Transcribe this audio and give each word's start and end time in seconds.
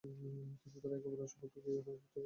কিন্ত 0.03 0.75
তারা 0.83 0.95
একে 0.97 1.07
অপরের 1.09 1.29
সম্পর্কে 1.31 1.57
তেমন 1.57 1.77
একটা 1.77 1.91
জানে 1.91 2.03
না। 2.03 2.19